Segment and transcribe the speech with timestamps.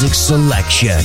[0.00, 1.04] music selection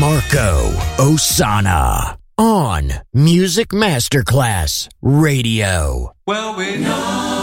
[0.00, 6.12] Marco Ossanna on Music Masterclass Radio.
[6.26, 7.41] Well, we know.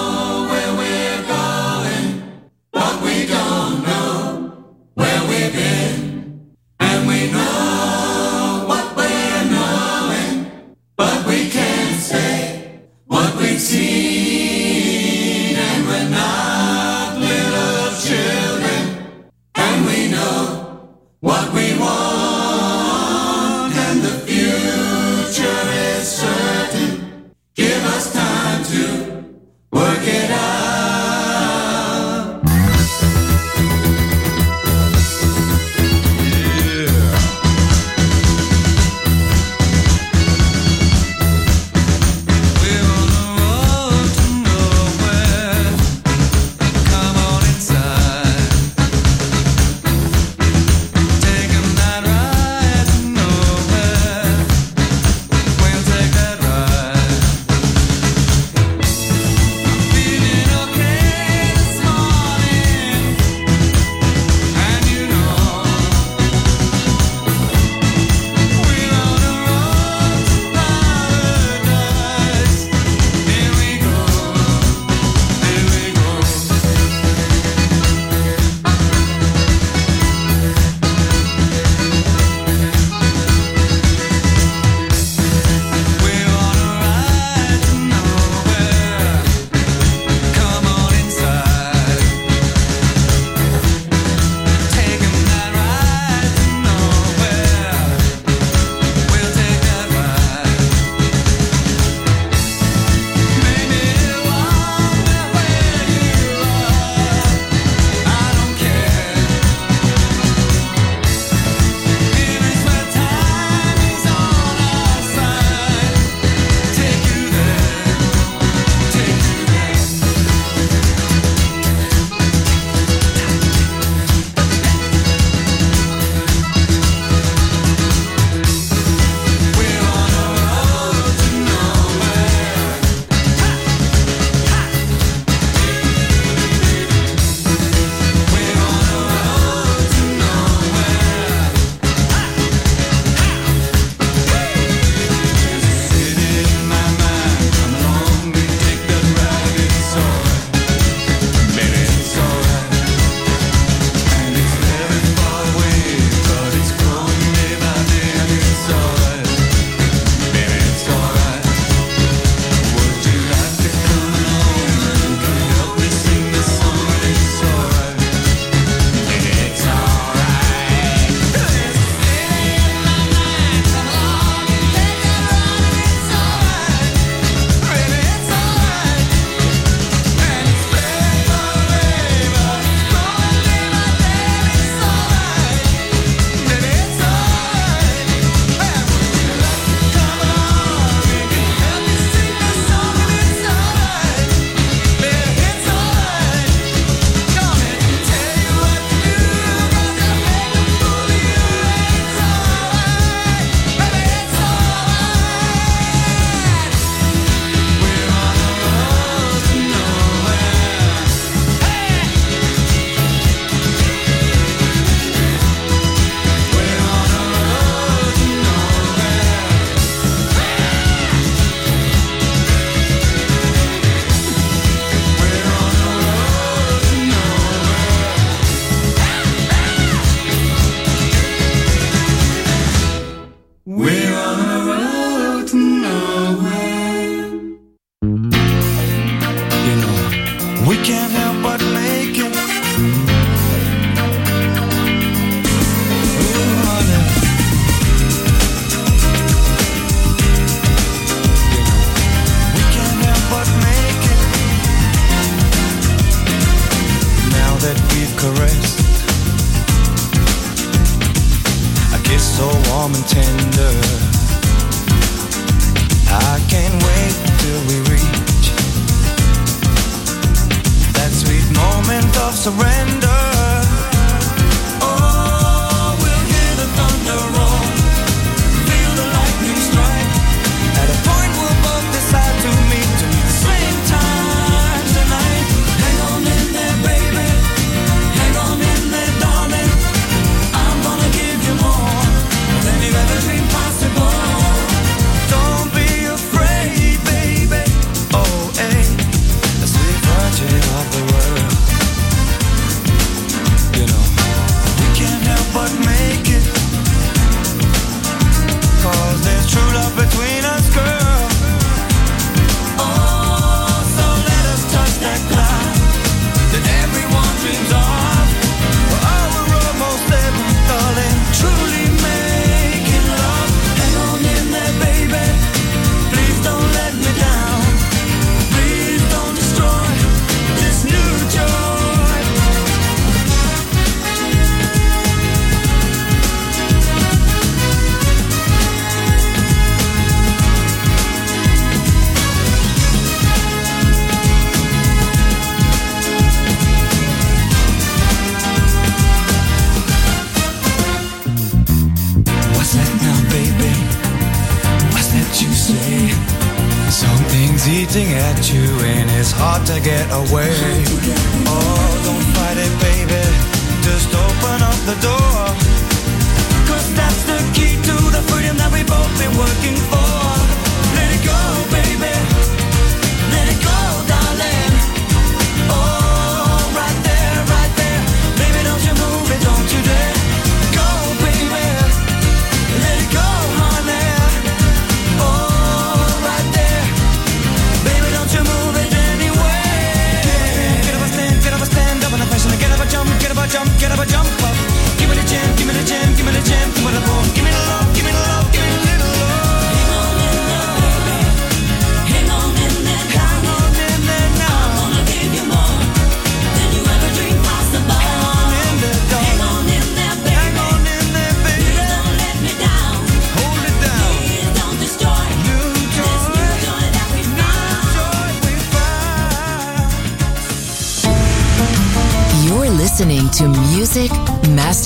[272.40, 272.79] surrender.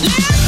[0.00, 0.39] Slam!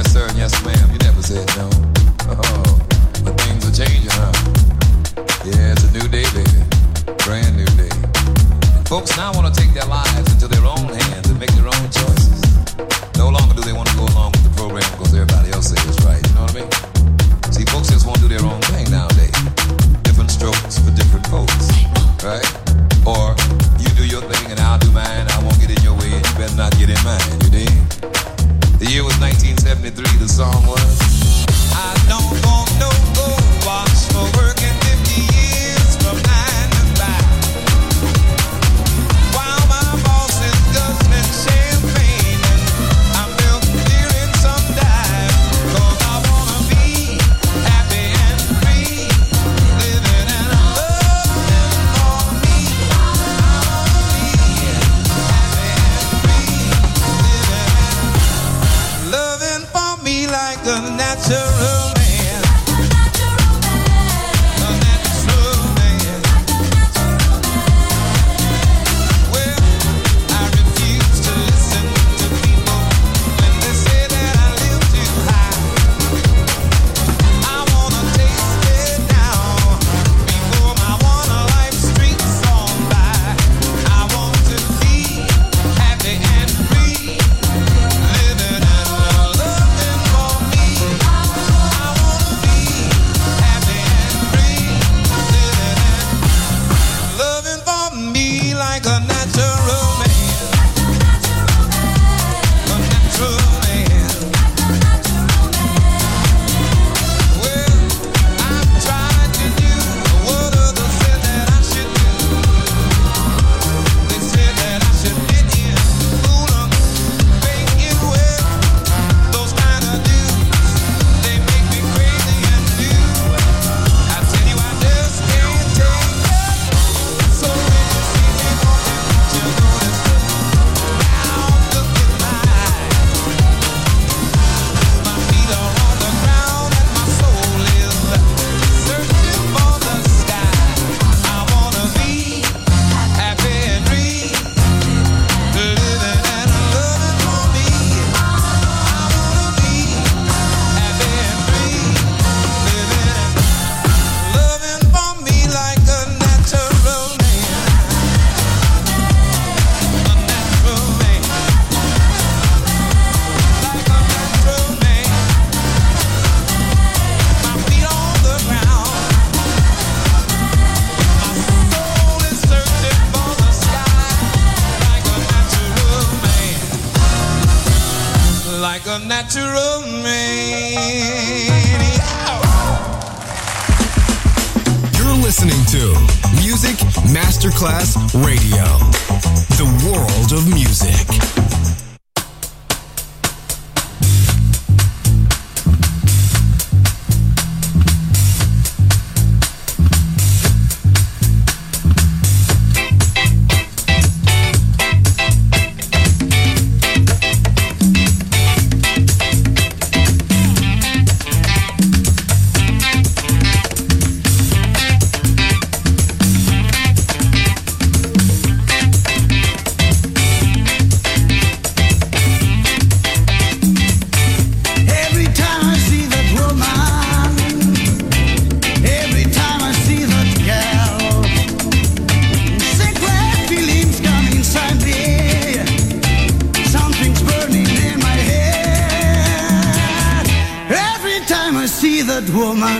[0.00, 0.90] yes sir yes ma'am.
[0.92, 1.68] You never said no.
[2.32, 2.78] Uh-huh.
[3.24, 4.32] But things are changing, huh?
[5.44, 6.62] Yeah, it's a new day, baby.
[7.24, 7.92] Brand new day.
[8.86, 11.90] Folks now want to take their lives into their own hands and make their own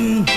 [0.00, 0.29] one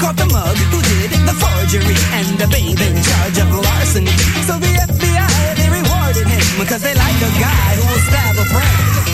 [0.00, 4.10] Caught the mug who did the forgery and the babe in charge of larceny.
[4.46, 8.44] So the FBI, they rewarded him because they like a guy who will stab a
[8.44, 9.13] friend.